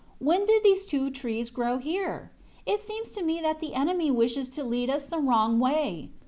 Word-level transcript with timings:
When 0.17 0.47
did 0.47 0.63
these 0.63 0.87
two 0.87 1.11
trees 1.11 1.51
grow 1.51 1.77
here? 1.77 2.31
It 2.65 2.79
seems 2.79 3.11
to 3.11 3.21
me 3.21 3.39
that 3.41 3.59
the 3.59 3.75
enemy 3.75 4.09
wishes 4.09 4.49
to 4.49 4.63
lead 4.63 4.89
us 4.89 5.05
the 5.05 5.19
wrong 5.19 5.59
way. 5.59 6.09